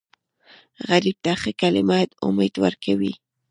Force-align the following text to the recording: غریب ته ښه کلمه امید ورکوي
غریب 0.89 1.17
ته 1.25 1.31
ښه 1.41 1.51
کلمه 1.61 1.99
امید 2.27 2.53
ورکوي 2.63 3.13